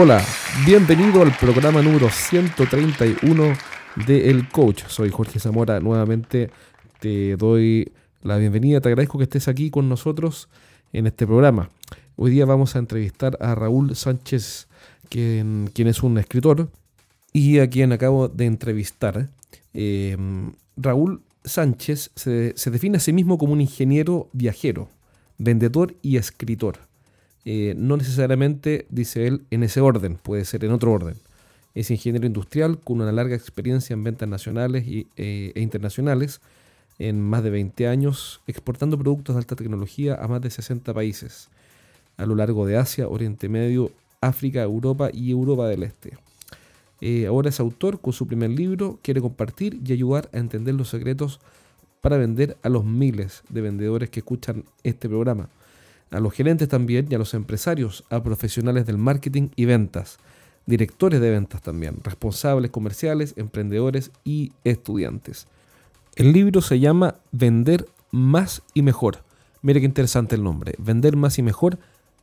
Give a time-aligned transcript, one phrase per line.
[0.00, 0.24] Hola,
[0.64, 3.52] bienvenido al programa número 131
[4.06, 4.84] de El Coach.
[4.86, 6.50] Soy Jorge Zamora, nuevamente
[7.00, 7.90] te doy
[8.22, 10.48] la bienvenida, te agradezco que estés aquí con nosotros
[10.92, 11.70] en este programa.
[12.14, 14.68] Hoy día vamos a entrevistar a Raúl Sánchez,
[15.08, 16.70] quien, es un escritor
[17.32, 19.30] y a quien acabo de entrevistar.
[19.74, 20.16] Eh,
[20.76, 24.90] Raúl Sánchez se define a sí mismo como un ingeniero viajero,
[25.38, 26.87] vendedor y escritor.
[27.50, 31.14] Eh, no necesariamente, dice él, en ese orden, puede ser en otro orden.
[31.74, 36.42] Es ingeniero industrial con una larga experiencia en ventas nacionales y, eh, e internacionales,
[36.98, 41.48] en más de 20 años, exportando productos de alta tecnología a más de 60 países,
[42.18, 46.18] a lo largo de Asia, Oriente Medio, África, Europa y Europa del Este.
[47.00, 50.90] Eh, ahora es autor con su primer libro, quiere compartir y ayudar a entender los
[50.90, 51.40] secretos
[52.02, 55.48] para vender a los miles de vendedores que escuchan este programa
[56.10, 60.18] a los gerentes también y a los empresarios, a profesionales del marketing y ventas,
[60.66, 65.46] directores de ventas también, responsables comerciales, emprendedores y estudiantes.
[66.16, 69.22] El libro se llama Vender más y mejor.
[69.62, 71.78] Mire qué interesante el nombre, Vender más y mejor,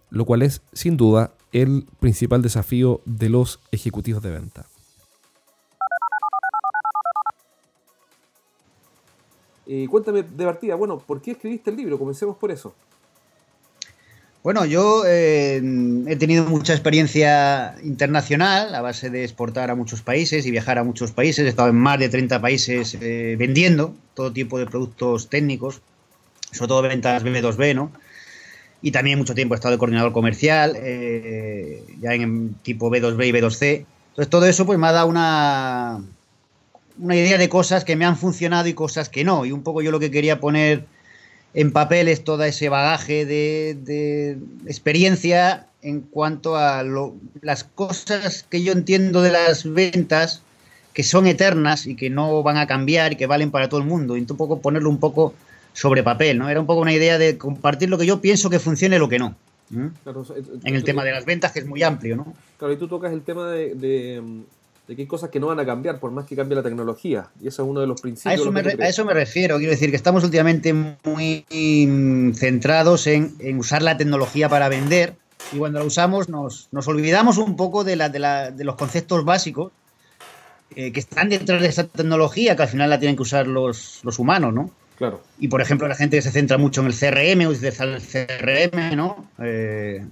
[0.10, 4.66] lo cual es sin duda el principal desafío de los ejecutivos de venta.
[9.68, 11.98] Eh, cuéntame de partida, bueno, ¿por qué escribiste el libro?
[11.98, 12.74] Comencemos por eso.
[14.46, 15.56] Bueno, yo eh,
[16.06, 20.84] he tenido mucha experiencia internacional a base de exportar a muchos países y viajar a
[20.84, 21.48] muchos países.
[21.48, 25.82] He estado en más de 30 países eh, vendiendo todo tipo de productos técnicos,
[26.52, 27.92] sobre todo ventas B2B, ¿no?
[28.84, 33.32] Y también mucho tiempo he estado de coordinador comercial, eh, ya en tipo B2B y
[33.32, 33.86] B2C.
[34.10, 36.04] Entonces todo eso pues me ha dado una,
[37.00, 39.44] una idea de cosas que me han funcionado y cosas que no.
[39.44, 40.86] Y un poco yo lo que quería poner
[41.56, 46.84] en papel es todo ese bagaje de, experiencia en cuanto a
[47.42, 50.42] las cosas que yo entiendo de las ventas
[50.94, 53.88] que son eternas y que no van a cambiar y que valen para todo el
[53.88, 54.18] mundo.
[54.18, 55.34] Y un poco ponerlo un poco
[55.74, 56.50] sobre papel, ¿no?
[56.50, 59.10] Era un poco una idea de compartir lo que yo pienso que funcione y lo
[59.10, 59.36] que no.
[59.72, 62.34] en el tema de las ventas, que es muy amplio, ¿no?
[62.58, 64.22] Claro, y tú tocas el tema de de
[64.94, 67.30] que hay cosas que no van a cambiar por más que cambie la tecnología.
[67.42, 68.32] Y eso es uno de los principios.
[68.32, 69.58] A eso, me, a eso me refiero.
[69.58, 70.74] Quiero decir que estamos últimamente
[71.04, 71.46] muy
[72.36, 75.16] centrados en, usar la tecnología para vender
[75.52, 79.72] y cuando la usamos nos, olvidamos un poco de, la, de, los conceptos básicos
[80.76, 84.02] eh, que están detrás de esa tecnología que al final la tienen que usar los,
[84.18, 84.72] humanos, ¿no?
[84.98, 85.22] Claro.
[85.40, 88.96] Y por ejemplo, la gente que se centra mucho en el CRM, utiliza el CRM,
[88.96, 89.30] ¿no?
[89.40, 90.06] Eh,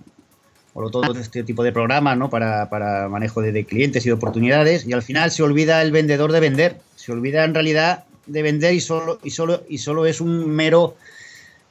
[0.73, 2.29] o todo este tipo de programas ¿no?
[2.29, 6.39] para, manejo de, clientes y de oportunidades y al final se olvida el vendedor de
[6.39, 10.49] vender, se olvida en realidad de vender y solo, y solo, y solo es un
[10.49, 10.95] mero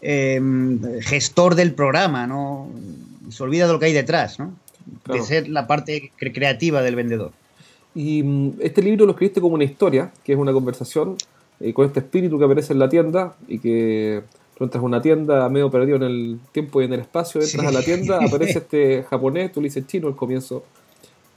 [0.00, 2.68] em, gestor del programa, ¿no?
[3.30, 4.54] se olvida de lo que hay detrás, ¿no?
[5.06, 7.32] de ser la parte creativa del vendedor.
[7.94, 11.16] Y mm, este libro lo escribiste como una historia, que es una conversación
[11.60, 14.22] eh, con este espíritu que aparece en la tienda y que
[14.56, 17.66] tú entras a una tienda medio perdido en el tiempo y en el espacio, entras
[17.66, 20.64] a la tienda, aparece este japonés, tú le dices chino al comienzo,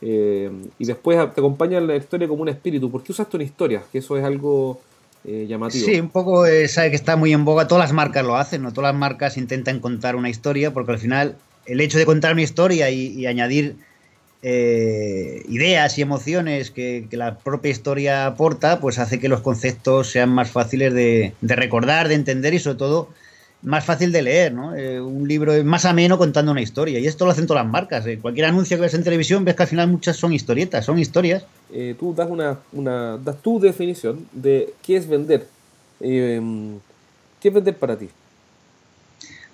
[0.01, 2.91] eh, y después te acompaña la historia como un espíritu.
[2.91, 3.81] ¿Por qué usaste una historia?
[3.91, 4.79] Que eso es algo
[5.23, 5.85] eh, llamativo.
[5.85, 8.61] Sí, un poco, eh, sabe que está muy en boga, todas las marcas lo hacen,
[8.61, 8.73] ¿no?
[8.73, 12.43] Todas las marcas intentan contar una historia, porque al final el hecho de contar una
[12.43, 13.77] historia y añadir
[14.47, 20.29] eh, ideas y emociones que, la propia historia aporta, pues hace que los conceptos sean
[20.29, 23.09] más fáciles de, recordar, de entender y sobre todo
[23.63, 24.75] más fácil de leer, ¿no?
[24.75, 26.99] Eh, un libro es más ameno contando una historia.
[26.99, 28.05] Y esto lo hacen todas las marcas.
[28.05, 28.19] Eh.
[28.21, 31.43] Cualquier anuncio que ves en televisión ves que al final muchas son historietas, son historias.
[31.97, 35.47] tú das una, una, das tu definición de qué es vender.
[35.99, 36.77] ¿Qué
[37.41, 38.09] es vender para ti?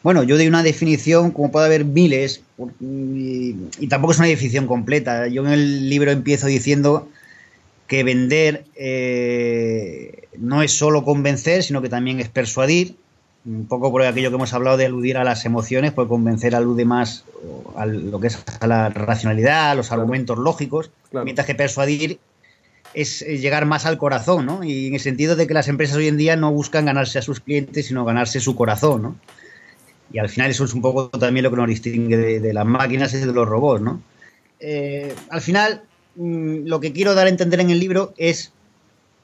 [0.03, 2.41] Bueno, yo doy una definición, como puede haber miles,
[2.79, 3.53] y,
[3.88, 5.28] tampoco es una definición completa.
[5.28, 7.07] Yo en el libro empiezo diciendo
[7.88, 12.95] que vender eh, no es solo convencer, sino que también es persuadir.
[13.44, 16.85] Un poco por aquello que hemos hablado de aludir a las emociones, pues convencer alude
[16.85, 17.25] más
[17.75, 22.20] a lo que es a la racionalidad, a los argumentos lógicos, mientras que persuadir
[22.93, 24.64] es llegar más al corazón, ¿no?
[24.64, 27.23] Y en el sentido de que las empresas hoy en día no buscan ganarse a
[27.23, 29.16] sus clientes, sino ganarse su corazón, ¿no?
[30.13, 33.13] Y al final eso es un poco también lo que nos distingue de, las máquinas
[33.13, 34.02] y de los robots, ¿no?
[34.59, 35.84] Eh, al final,
[36.16, 38.52] mm, lo que quiero dar a entender en el libro es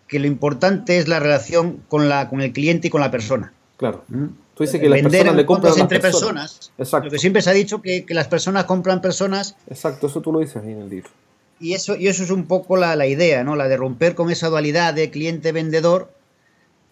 [0.08, 3.54] que lo importante es la relación con, la, con el cliente y con la persona.
[3.78, 4.04] Claro.
[4.08, 4.26] ¿Mm?
[4.56, 6.72] Tú dices que las personas le compran entre personas.
[6.78, 7.06] Exacto.
[7.06, 9.56] Lo que siempre se ha dicho que, que, las personas compran personas.
[9.70, 11.10] Exacto, eso tú lo dices ahí en el libro.
[11.60, 13.56] Y eso, y eso es un poco la, la idea, ¿no?
[13.56, 16.10] La de romper con esa dualidad de cliente-vendedor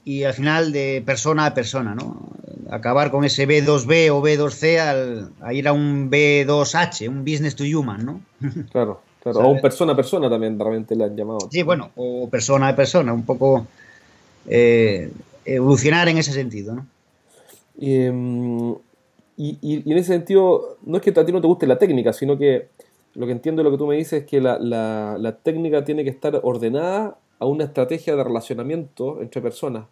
[0.04, 2.30] y al final de persona a persona, ¿no?
[2.70, 7.64] Acabar con ese B2B o B2C al, a ir a un B2H, un business to
[7.64, 8.22] human, ¿no?
[8.72, 9.40] Claro, claro.
[9.40, 11.40] O un persona a persona también realmente le han llamado.
[11.52, 13.68] Sí, bueno, o persona a persona, un poco
[14.48, 15.12] eh,
[15.46, 16.86] evolucionar en ese sentido, ¿no?
[17.80, 18.74] Em,
[19.38, 22.14] y, y, en ese sentido, no es que a ti no te guste la técnica,
[22.14, 22.70] sino que
[23.16, 25.84] lo que entiendo de lo que tú me dices es que la, la, la técnica
[25.84, 29.86] tiene que estar ordenada a una estrategia de relacionamiento entre personas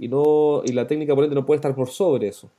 [0.00, 2.50] y no y la técnica por ende no puede estar por sobre eso.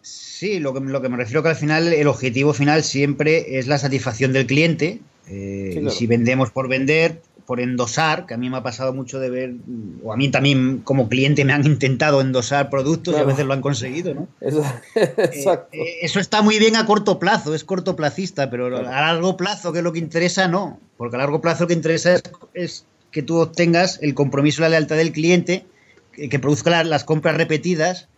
[0.00, 3.66] Sí, lo que, lo que me refiero que al final el objetivo final siempre es
[3.66, 5.00] la satisfacción del cliente.
[5.28, 9.18] Eh, y si vendemos por vender, por endosar, que a mí me ha pasado mucho
[9.18, 9.54] de ver,
[10.02, 13.52] o a mí también como cliente me han intentado endosar productos y a veces lo
[13.52, 14.28] han conseguido, ¿no?
[14.40, 15.76] Eso, exacto.
[15.76, 19.78] Eh, eso está muy bien a corto plazo, es cortoplacista, pero a largo plazo, que
[19.78, 20.78] es lo que interesa, no.
[20.96, 22.22] Porque a largo plazo lo que interesa es,
[22.54, 25.66] es que tú obtengas el compromiso y la lealtad del cliente,
[26.12, 28.08] que, produzca las compras repetidas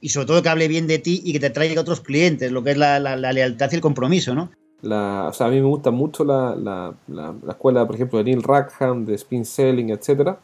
[0.00, 2.62] y sobre todo que hable bien de ti y que te traiga otros clientes, lo
[2.62, 4.50] que es la, lealtad y el compromiso, ¿no?
[4.80, 9.14] La, a mí me gusta mucho la, la, escuela, por ejemplo, de Neil Rackham, de
[9.16, 10.38] Spin Selling, etcétera.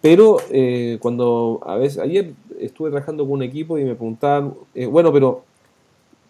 [0.00, 4.86] Pero eh, cuando a veces, ayer estuve trabajando con un equipo y me preguntaban, eh,
[4.86, 5.44] bueno, pero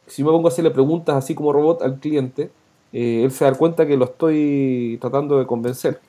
[0.06, 2.50] si me pongo a hacerle preguntas así como robot al cliente,
[2.93, 6.00] eh, él se da cuenta que lo estoy tratando de convencer.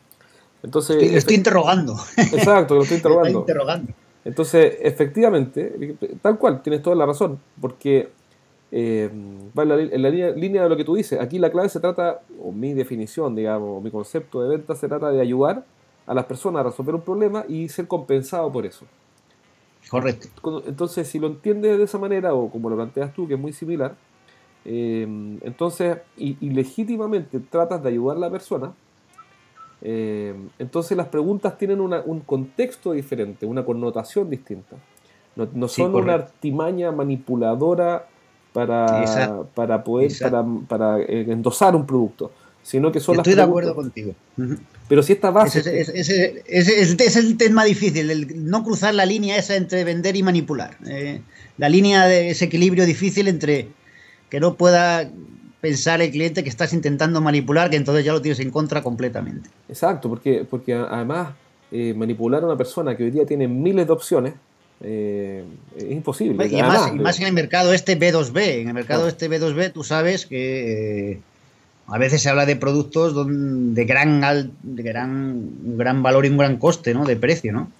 [0.64, 1.96] Entonces, le estoy interrogando.
[2.18, 3.40] Exacto, lo estoy interrogando.
[3.40, 3.94] interrogando.
[4.26, 8.10] Entonces, efectivamente, tal cual, tienes toda la razón, porque
[8.72, 9.10] eh,
[9.58, 9.70] va en
[10.02, 11.20] la, línea, de lo que tú dices.
[11.20, 15.12] Aquí la clave se trata, o mi definición, digamos, mi concepto de venta se trata
[15.12, 15.66] de ayudar
[16.08, 18.86] a las personas a resolver un problema y ser compensado por eso.
[19.90, 20.64] Correcto.
[20.66, 23.52] Entonces, si lo entiendes de esa manera, o como lo planteas tú, que es muy
[23.52, 23.96] similar,
[24.64, 25.04] eh,
[25.42, 28.74] entonces, y, y legítimamente tratas de ayudar a la persona,
[29.86, 34.78] eh, entonces las preguntas tienen un contexto diferente, una connotación distinta.
[35.36, 38.08] No, son una artimaña manipuladora
[38.54, 42.32] para, para poder para, para eh, endosar un producto,
[42.62, 44.14] sino que son Estoy de acuerdo contigo.
[44.88, 45.60] Pero si esta base...
[45.60, 50.78] Ese, es el tema difícil, el no cruzar la línea esa entre vender y manipular.
[50.88, 51.22] Eh,
[51.58, 53.68] la línea de ese equilibrio difícil entre
[54.30, 55.12] que no pueda
[55.64, 59.50] pensar el cliente que estás intentando manipular, que entonces ya lo tienes en contra completamente.
[59.70, 61.30] Exacto, porque, porque además
[61.72, 64.34] eh, manipular a una persona que hoy día tiene miles de opciones
[64.82, 65.46] eh,
[65.78, 66.46] es imposible.
[66.48, 68.60] Y, más, en el mercado este B2B.
[68.60, 71.22] En el mercado este B2B tú sabes que eh,
[71.88, 76.58] a veces se habla de productos de gran, de gran, gran valor y un gran
[76.58, 77.06] coste ¿no?
[77.06, 77.72] de precio, ¿no?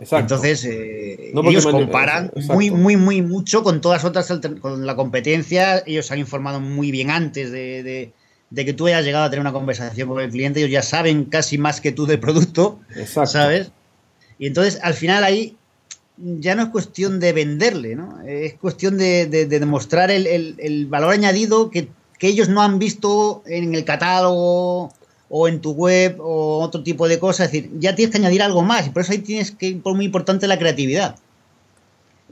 [0.00, 5.82] Entonces, eh, ellos comparan muy, muy, muy mucho con todas otras, con la competencia.
[5.86, 8.12] Ellos han informado muy bien antes de,
[8.54, 10.60] que tú hayas llegado a tener una conversación con el cliente.
[10.60, 12.80] Ellos ya saben casi más que tú del producto,
[13.26, 13.72] ¿sabes?
[14.38, 15.56] Y entonces, al final ahí
[16.16, 18.20] ya no es cuestión de venderle, ¿no?
[18.26, 21.88] Es cuestión de, demostrar el, valor añadido que,
[22.18, 24.92] que ellos no han visto en el catálogo
[25.30, 27.46] o en tu web o otro tipo de cosas.
[27.46, 29.82] Es decir, ya tienes que añadir algo más y por eso ahí tienes que ir
[29.82, 31.16] por muy importante la creatividad.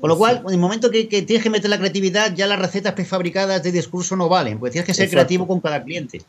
[0.00, 2.92] Con lo cual, en el momento que, tienes que meter la creatividad, ya las recetas
[2.92, 6.22] prefabricadas de discurso no valen, porque tienes que ser creativo con cada cliente.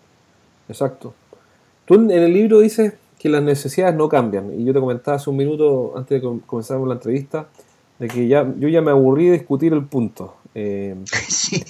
[0.67, 1.13] Exacto.
[1.85, 5.29] Tú en el libro dices que las necesidades no cambian, y yo te comentaba hace
[5.29, 7.47] un minuto, antes de comenzar la entrevista,
[7.99, 10.35] de que ya, yo ya me aburrí de discutir el punto.
[10.55, 10.95] Eh,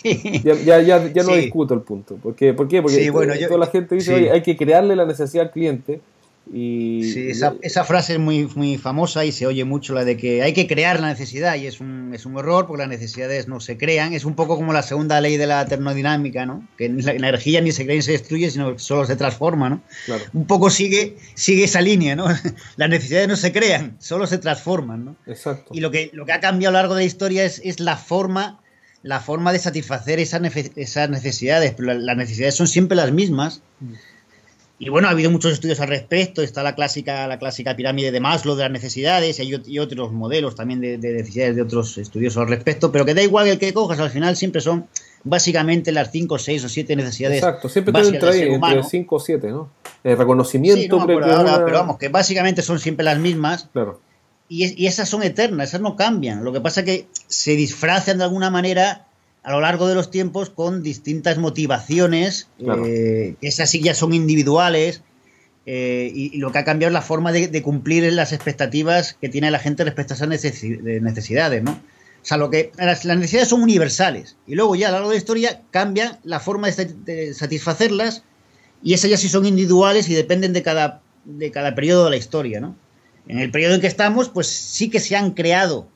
[0.43, 2.15] ya, ya, ya, no discuto el punto.
[2.15, 2.53] ¿Por qué?
[2.53, 2.81] Porque
[3.47, 6.01] toda la gente dice, hay que crearle la necesidad al cliente.
[6.51, 7.29] Y, sí,
[7.61, 10.65] esa, frase es muy, muy famosa y se oye mucho la de que hay que
[10.65, 14.13] crear la necesidad y es un, es un error porque las necesidades no se crean.
[14.13, 16.67] Es un poco como la segunda ley de la termodinámica, ¿no?
[16.75, 19.69] que la energía ni se crea ni se destruye, sino solo se transforma.
[19.69, 19.83] ¿no?
[20.33, 22.15] Un poco sigue, sigue esa línea.
[22.15, 22.25] ¿no?
[22.77, 25.05] Las necesidades no se crean, solo se transforman.
[25.05, 25.15] ¿no?
[25.27, 25.69] Exacto.
[25.71, 27.79] Y lo que, lo que ha cambiado a lo largo de la historia es, es
[27.79, 28.59] la forma
[29.01, 33.61] la forma de satisfacer esas, necesidades, pero las necesidades son siempre las mismas.
[34.81, 36.41] Y bueno, ha habido muchos estudios al respecto.
[36.41, 40.55] Está la clásica, la clásica pirámide de Maslow de las necesidades y hay otros modelos
[40.55, 42.91] también de, necesidades de otros estudios al respecto.
[42.91, 44.87] Pero que da igual el que cojas, al final siempre son
[45.25, 47.37] básicamente las 5, 6 o 7 necesidades.
[47.39, 49.69] Exacto, siempre entre, entre 5 o 7, ¿no?
[50.01, 51.05] El reconocimiento.
[51.05, 53.67] pero, vamos, que básicamente son siempre las mismas.
[53.73, 53.99] Claro
[54.49, 56.43] y, esas son eternas, esas no cambian.
[56.43, 59.05] Lo que pasa es que se disfrazan de alguna manera
[59.43, 65.03] a lo largo de los tiempos con distintas motivaciones, eh, esas sí ya son individuales,
[65.65, 69.51] eh, y, lo que ha cambiado es la forma de, cumplir las expectativas que tiene
[69.51, 71.71] la gente respecto a esas necesidades, ¿no?
[71.71, 75.15] O sea, lo que, las, necesidades son universales, y luego ya a lo largo de
[75.15, 78.23] la historia cambia la forma de, de satisfacerlas,
[78.81, 82.17] y esas ya sí son individuales y dependen de cada, de cada periodo de la
[82.17, 82.75] historia, ¿no?
[83.27, 85.87] En el periodo en que estamos, pues sí que se han creado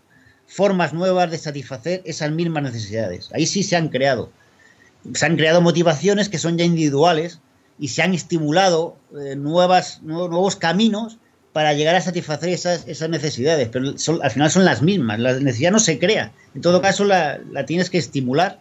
[0.48, 3.30] formas nuevas de satisfacer esas mismas necesidades.
[3.34, 4.32] Ahí sí se han creado.
[5.13, 7.39] Se han creado motivaciones que son ya individuales
[7.80, 11.18] y se han estimulado eh, nuevas, nuevos caminos
[11.53, 15.72] para llegar a satisfacer esas, esas necesidades, pero al final son las mismas, la necesidad
[15.72, 18.60] no se crea, en todo caso la, tienes que estimular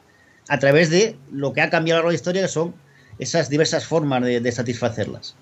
[0.48, 2.74] a través de lo que ha cambiado a lo largo de la historia, que son
[3.18, 5.34] esas diversas formas de, satisfacerlas.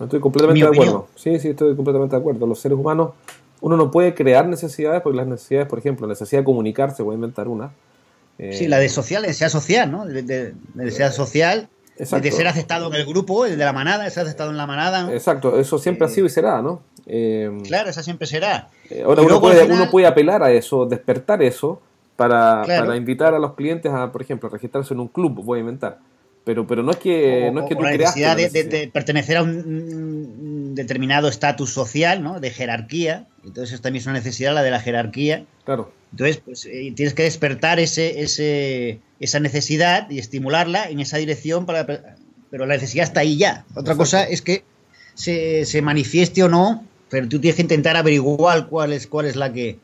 [0.00, 3.12] Estoy completamente de acuerdo, sí, sí, estoy completamente de acuerdo, los seres humanos,
[3.60, 7.14] uno no puede crear necesidades, porque las necesidades, por ejemplo, la necesidad de comunicarse, voy
[7.14, 7.70] a inventar una.
[8.38, 10.06] sí, la de social, la necesidad social, ¿no?
[10.06, 11.68] De, necesidad social
[11.98, 15.12] de ser aceptado en el grupo, de la manada, ser aceptado en la manada.
[15.12, 16.80] Exacto, eso siempre ha sido y será, ¿no?
[17.06, 18.68] Eh, claro, esa siempre será.
[18.90, 21.80] Eh, ahora uno puede, uno puede, apelar a eso, despertar eso,
[22.14, 25.60] para, para, invitar a los clientes a, por ejemplo, registrarse en un club, voy a
[25.60, 25.98] inventar.
[26.48, 30.74] Pero, pero no es que, no es que tú la necesidad, de, pertenecer a un
[30.74, 32.40] determinado estatus social, ¿no?
[32.40, 33.26] De jerarquía.
[33.44, 35.44] Entonces, también es una necesidad la de la jerarquía.
[35.66, 35.92] Claro.
[36.10, 41.66] Entonces, pues, eh, tienes que despertar ese, ese, esa necesidad y estimularla en esa dirección,
[41.66, 43.66] para, pero la necesidad está ahí ya.
[43.74, 44.64] Otra cosa es que
[45.12, 49.36] se, se, manifieste o no, pero tú tienes que intentar averiguar cuál es, cuál es
[49.36, 49.80] la que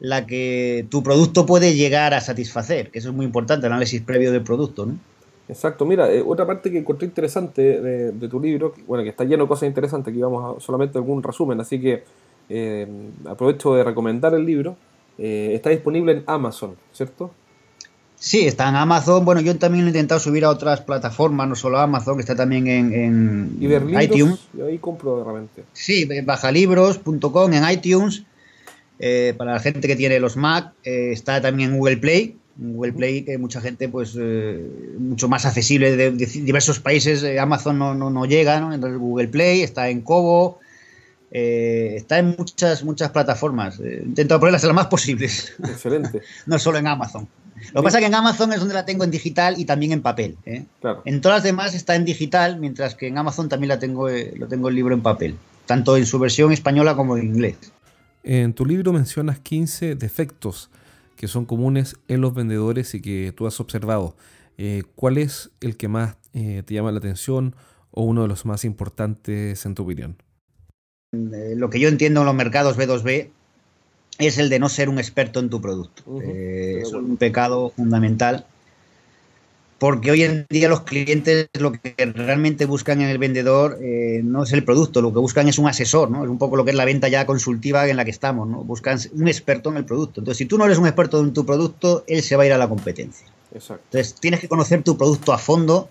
[0.00, 4.02] la que tu producto puede llegar a satisfacer, que eso es muy importante, el análisis
[4.02, 4.98] previo del producto, ¿no?
[5.48, 9.44] Exacto, mira, eh, otra parte que encontré interesante de, tu libro, bueno, que está lleno
[9.44, 12.02] de cosas interesantes, aquí vamos a solamente algún resumen, así que
[12.48, 12.86] eh,
[13.26, 14.76] aprovecho de recomendar el libro,
[15.18, 17.30] eh, está disponible en Amazon, ¿cierto?
[18.16, 19.24] Sí, está en Amazon.
[19.24, 22.22] Bueno, yo también lo he intentado subir a otras plataformas, no solo a Amazon, que
[22.22, 24.48] está también en, en iTunes.
[24.54, 25.64] Yo ahí compro realmente.
[25.74, 28.24] Sí, bajalibros.com en iTunes.
[29.36, 32.38] Para la gente que tiene los Mac, está también en Google Play.
[32.56, 34.16] Google Play, que mucha gente, pues,
[34.98, 37.24] mucho más accesible de, diversos países.
[37.38, 38.72] Amazon no, no, no llega, ¿no?
[38.72, 40.60] Entonces, Google Play está en Kobo,
[41.36, 43.80] eh, está en muchas, muchas plataformas.
[43.80, 45.52] Eh, intento ponerlas lo más posibles.
[45.64, 46.22] Excelente.
[46.46, 47.28] no solo en Amazon.
[47.72, 49.92] Lo que pasa es que en Amazon es donde la tengo en digital y también
[49.92, 50.36] en papel.
[50.46, 50.64] ¿eh?
[51.04, 54.46] En todas las demás está en digital, mientras que en Amazon también la tengo, lo
[54.46, 57.56] tengo el libro en papel, tanto en su versión española como en inglés.
[58.22, 60.70] En tu libro mencionas 15 defectos
[61.16, 64.16] que son comunes en los vendedores y que tú has observado.
[64.94, 67.56] ¿Cuál es el que más te llama la atención
[67.90, 70.16] o uno de los más importantes en tu opinión?
[71.14, 73.28] Eh, lo que yo entiendo en los mercados B2B
[74.18, 76.02] es el de no ser un experto en tu producto.
[76.22, 78.46] Eh, es un pecado fundamental.
[79.78, 84.44] Porque hoy en día los clientes lo que realmente buscan en el vendedor eh, no
[84.44, 86.24] es el producto, lo que buscan es un asesor, ¿no?
[86.24, 88.62] Es un poco lo que es la venta ya consultiva en la que estamos, ¿no?
[88.62, 90.20] Buscan un experto en el producto.
[90.20, 92.52] Entonces, si tú no eres un experto en tu producto, él se va a ir
[92.52, 93.26] a la competencia.
[93.52, 95.88] Entonces, tienes que conocer tu producto a fondo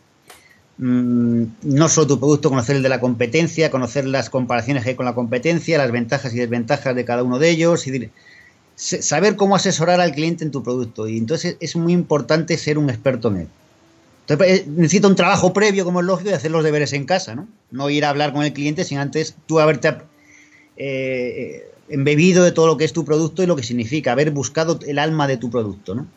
[0.77, 4.95] Mm, no solo tu producto, conocer el de la competencia, conocer las comparaciones que hay
[4.95, 8.09] con la competencia, las ventajas y desventajas de cada uno de ellos, y
[8.75, 11.07] saber cómo asesorar al cliente en tu producto.
[11.07, 13.47] Y entonces es muy importante ser un experto en él.
[14.27, 17.36] Entonces, eh, necesita un trabajo previo, como es lógico, de hacer los deberes en casa,
[17.36, 17.48] ¿no?
[17.72, 19.98] No ir a hablar con el cliente sin antes tú haberte
[20.77, 24.80] eh, embebido de todo lo que es tu producto y lo que significa, haber buscado
[24.88, 26.08] el alma de tu producto, ¿no?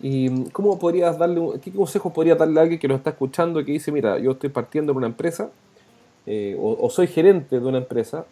[0.00, 3.64] ¿Y cómo podrías darle, qué consejos podría darle a alguien que nos está escuchando y
[3.64, 5.50] que dice, mira, yo estoy partiendo de una empresa
[6.26, 8.24] eh, o, soy gerente de una empresa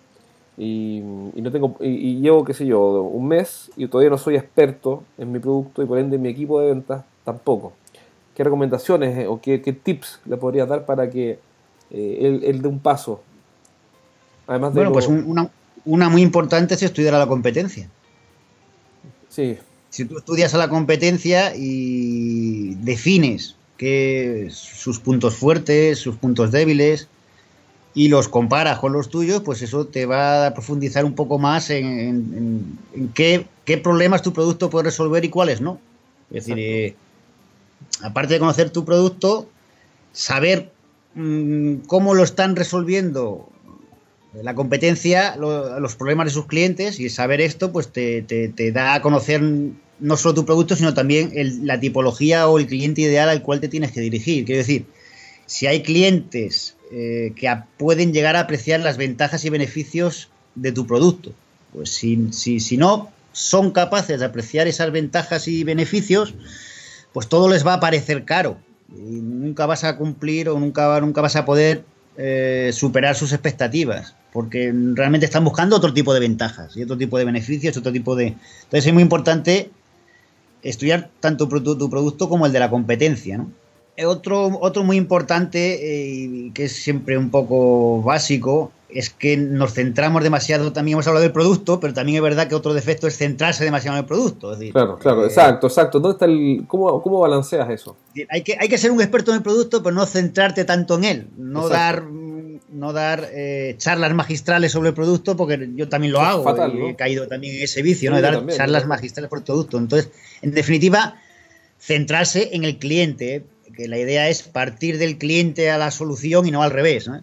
[0.57, 5.03] y, no tengo y, llevo, qué sé yo, un mes y todavía no soy experto
[5.19, 7.73] en mi producto y por ende en mi equipo de ventas tampoco?
[8.35, 11.39] ¿Qué recomendaciones eh, o qué, tips le podrías dar para que
[11.91, 13.23] eh, él, dé un paso?
[14.47, 15.51] Además de bueno, pues una,
[15.85, 17.89] una muy importante es estudiar a la competencia.
[19.29, 19.59] Sí,
[19.93, 27.09] si tú estudias a la competencia y defines que sus puntos fuertes, sus puntos débiles
[27.95, 31.69] y los comparas con los tuyos, pues eso te va a profundizar un poco más
[31.69, 32.79] en,
[33.13, 33.47] qué,
[33.83, 35.79] problemas tu producto puede resolver y cuáles no.
[36.31, 36.95] Es decir, eh,
[38.03, 39.49] aparte de conocer tu producto,
[40.13, 40.71] saber
[41.15, 43.49] mm, cómo lo están resolviendo
[44.41, 48.25] la competencia, los problemas de sus clientes y saber esto pues te,
[48.73, 51.33] da a conocer no solo tu producto, sino también
[51.67, 54.45] la tipología o el cliente ideal al cual te tienes que dirigir.
[54.47, 54.87] Quiero decir,
[55.47, 60.87] si hay clientes eh, que pueden llegar a apreciar las ventajas y beneficios de tu
[60.87, 61.33] producto,
[61.73, 66.35] pues si, si, no son capaces de apreciar esas ventajas y beneficios,
[67.13, 68.57] pues todo les va a parecer caro.
[68.91, 71.85] Y nunca vas a cumplir o nunca, nunca vas a poder
[72.17, 77.19] eh, superar sus expectativas porque realmente están buscando otro tipo de ventajas y otro tipo
[77.19, 78.29] de beneficios, otro tipo de...
[78.29, 79.71] Entonces es muy importante
[80.63, 83.45] estudiar tanto tu producto como el de la competencia.
[84.07, 90.23] Otro, otro muy importante, eh, que es siempre un poco básico, es que nos centramos
[90.23, 93.65] demasiado, también hemos hablado del producto, pero también es verdad que otro defecto es centrarse
[93.65, 94.57] demasiado en el producto.
[94.73, 96.01] claro, claro, eh, exacto, exacto.
[96.01, 97.97] ¿Dónde está el, cómo, ¿Cómo balanceas eso?
[98.29, 101.05] Hay que, hay que ser un experto en el producto, pero no centrarte tanto en
[101.05, 102.05] él, no dar
[102.73, 106.45] no dar eh, charlas magistrales sobre el producto, porque yo también lo hago,
[106.89, 108.17] he caído también en ese vicio, ¿no?
[108.17, 109.79] de dar charlas magistrales por el producto.
[109.79, 111.17] Entonces, en definitiva,
[111.79, 113.45] centrarse en el cliente,
[113.77, 117.09] que la idea es partir del cliente a la solución y no al revés.
[117.09, 117.23] ¿no?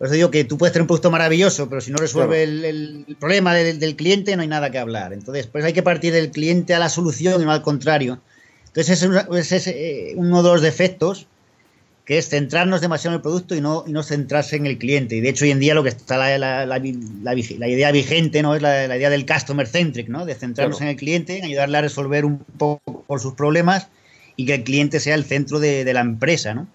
[0.00, 3.04] Por eso digo que tú puedes tener un producto maravilloso, pero si no resuelve el,
[3.20, 5.12] problema del, cliente, no hay nada que hablar.
[5.12, 8.18] Entonces, pues hay que partir del cliente a la solución y no al contrario.
[8.68, 11.26] Entonces, ese es, eh, uno de los defectos,
[12.06, 15.16] que es centrarnos demasiado en el producto y no, no centrarse en el cliente.
[15.16, 18.62] Y de hecho, hoy en día lo que está la, la, idea vigente no es
[18.62, 20.24] la, idea del customer centric, ¿no?
[20.24, 23.88] de centrarnos en el cliente, en ayudarle a resolver un poco sus problemas
[24.34, 26.54] y que el cliente sea el centro de, de la empresa.
[26.54, 26.68] ¿no?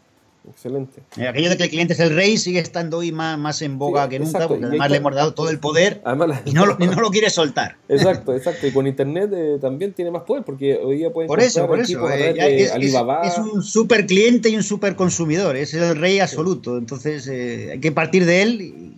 [0.50, 1.02] Excelente.
[1.18, 3.78] Eh, aquello de que el cliente es el rey sigue estando hoy más, más en
[3.78, 6.02] boga que nunca, porque además le hemos dado todo el poder
[6.46, 7.78] y, no lo, no lo, quiere soltar.
[7.90, 8.68] Exacto, exacto.
[8.68, 11.80] Y con internet eh, también tiene más poder, porque hoy día pueden por eso, por
[11.80, 12.10] eso.
[12.12, 16.78] Eh, es, Es, un super cliente y un super consumidor, es el rey absoluto.
[16.78, 18.96] Entonces hay que partir de él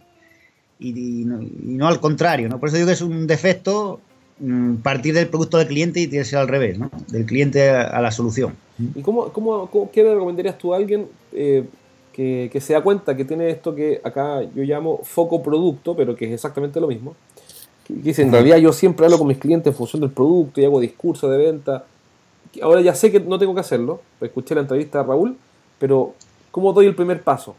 [0.80, 2.50] y, no, y, no, al contrario.
[2.50, 2.60] ¿no?
[2.60, 4.02] Por eso digo que es un defecto
[4.84, 6.92] partir del producto del cliente y tiene que ser al revés, ¿no?
[7.08, 8.54] Del cliente a, la solución.
[8.96, 11.64] ¿Y cómo, cómo, qué le recomendarías tú a alguien eh,
[12.14, 16.16] que, que, se da cuenta que tiene esto que acá yo llamo foco producto, pero
[16.16, 17.16] que es exactamente lo mismo?
[17.88, 20.66] Que dice, en realidad yo siempre hablo con mis clientes en función del producto y
[20.66, 21.86] hago discurso de venta.
[22.62, 25.36] Ahora ya sé que no tengo que hacerlo, escuché la entrevista de Raúl,
[25.80, 26.14] pero
[26.52, 27.56] ¿cómo doy el primer paso?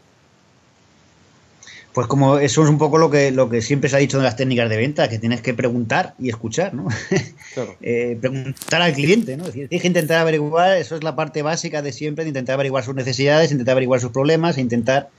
[1.93, 4.23] Pues como eso es un poco lo que, lo que siempre se ha dicho de
[4.23, 6.87] las técnicas de venta, que tienes que preguntar y escuchar, ¿no?
[7.81, 9.43] Eh, preguntar al cliente, ¿no?
[9.45, 12.95] tienes que intentar averiguar, eso es la parte básica de siempre, de intentar averiguar sus
[12.95, 15.09] necesidades, intentar averiguar sus problemas, e intentar,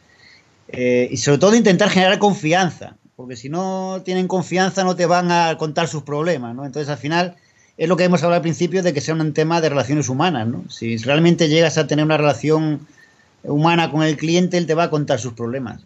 [0.69, 5.31] eh, y sobre todo intentar generar confianza, porque si no tienen confianza no te van
[5.33, 6.65] a contar sus problemas, ¿no?
[6.65, 7.37] Entonces al final
[7.77, 10.47] es lo que hemos hablado al principio de que sea un tema de relaciones humanas,
[10.47, 10.65] ¿no?
[10.71, 12.87] Si realmente llegas a tener una relación
[13.43, 15.83] humana con el cliente, él te va a contar sus problemas.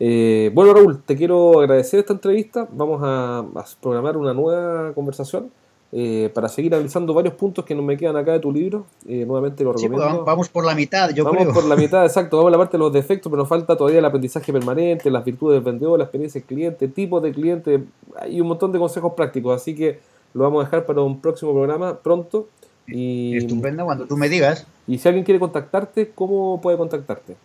[0.00, 2.68] Eh, bueno, Raúl, te quiero agradecer esta entrevista.
[2.72, 3.44] Vamos a,
[3.80, 5.50] programar una nueva conversación
[5.90, 8.86] eh, para seguir analizando varios puntos que nos me quedan acá de tu libro.
[9.06, 10.24] Eh, nuevamente lo pues, recomiendo.
[10.24, 12.36] vamos por la mitad, yo vamos por la mitad, exacto.
[12.36, 15.24] Vamos a la parte de los defectos, pero nos falta todavía el aprendizaje permanente, las
[15.24, 17.84] virtudes del vendedor, la experiencia del cliente, tipos de cliente.
[18.20, 19.98] Hay un montón de consejos prácticos, así que
[20.34, 22.48] lo vamos a dejar para un próximo programa pronto.
[22.86, 24.66] Y, Estupendo, cuando tú me digas.
[24.86, 27.36] Y si alguien quiere contactarte, ¿cómo puede contactarte?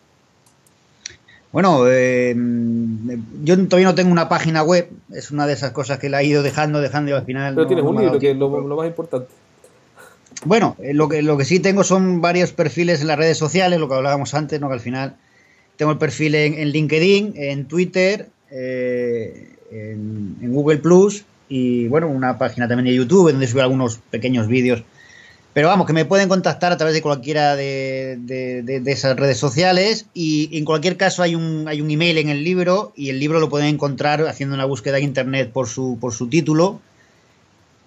[1.54, 2.36] Bueno, eh,
[3.44, 6.26] yo todavía no tengo una página web, es una de esas cosas que la he
[6.26, 7.54] ido dejando, dejando y al final.
[7.54, 9.28] Pero tienes un libro, que es lo, más importante.
[10.46, 13.80] Bueno, eh, lo que, lo que sí tengo son varios perfiles en las redes sociales,
[13.80, 14.68] lo que hablábamos antes, ¿no?
[14.68, 15.16] que al final
[15.78, 22.40] tengo el perfil en, LinkedIn, en Twitter, eh, en, en, Google Plus y bueno, una
[22.40, 24.84] página también de YouTube donde subo algunos pequeños vídeos
[25.54, 30.58] pero vamos, que me pueden contactar a través de cualquiera de, esas redes sociales y
[30.58, 33.50] en cualquier caso hay un, hay un email en el libro y el libro lo
[33.50, 36.80] pueden encontrar haciendo una búsqueda en internet por su, por su título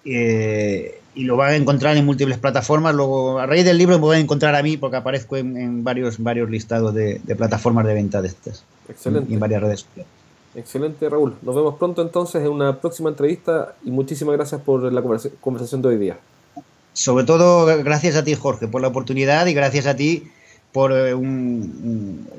[0.05, 2.95] eh, y lo van a encontrar en múltiples plataformas.
[2.95, 6.49] Luego, a raíz del libro me pueden encontrar a mí porque aparezco en, varios, varios
[6.49, 8.63] listados de, plataformas de venta de estas.
[8.87, 9.29] Excelente.
[9.29, 10.11] Y en varias redes sociales.
[10.55, 11.33] Excelente, Raúl.
[11.41, 15.01] Nos vemos pronto entonces en una próxima entrevista y muchísimas gracias por la
[15.41, 16.17] conversación de hoy día
[16.97, 20.31] sobre todo gracias a ti, Jorge, por la oportunidad y gracias a ti
[20.71, 21.15] por eh,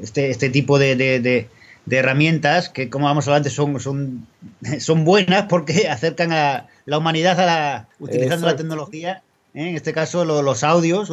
[0.03, 1.47] este, este, tipo de,
[1.89, 4.27] herramientas que, como vamos a antes, son, son,
[4.81, 9.23] son buenas porque acercan a la humanidad a la, utilizando la tecnología.
[9.55, 9.69] ¿eh?
[9.69, 11.13] En este caso, los audios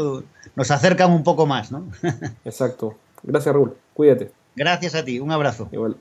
[0.55, 1.71] nos acercan un poco más.
[1.71, 1.87] ¿no?
[2.45, 2.97] Exacto.
[3.21, 3.75] Gracias, Raúl.
[3.93, 4.31] Cuídate.
[4.55, 5.19] Gracias a ti.
[5.19, 5.69] Un abrazo.
[5.71, 5.97] Igual.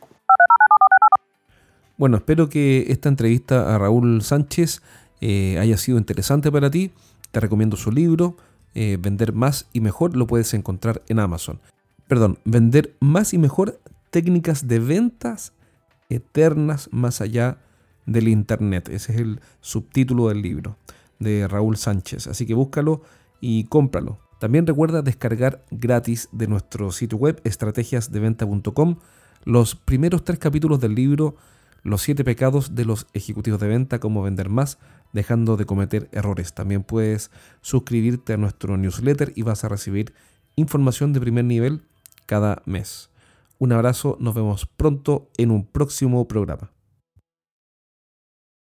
[1.99, 4.81] Bueno, espero que esta entrevista a Raúl Sánchez
[5.21, 6.91] eh, haya sido interesante para ti.
[7.35, 8.37] Te recomiendo su libro,
[8.77, 11.59] eh, Vender más y mejor, lo puedes encontrar en Amazon.
[12.07, 15.53] Perdón, Vender más y mejor, técnicas de ventas
[16.09, 17.59] eternas más allá
[18.07, 18.89] del Internet.
[18.89, 20.77] Ese es el subtítulo del libro
[21.19, 22.29] de Raúl Sánchez.
[22.29, 23.03] Así que búscalo
[23.41, 24.21] y cómpralo.
[24.39, 28.99] También recuerda descargar gratis de nuestro sitio web estrategiasdeventa.com
[29.43, 31.35] los primeros tres capítulos del libro
[31.85, 34.79] Los siete pecados de los ejecutivos de venta, cómo vender más,
[35.13, 36.55] dejando de cometer errores.
[36.55, 40.15] También puedes suscribirte a nuestro newsletter y vas a recibir
[40.57, 41.83] información de primer nivel
[42.25, 43.11] cada mes.
[43.59, 46.74] Un abrazo, nos vemos pronto en un próximo programa.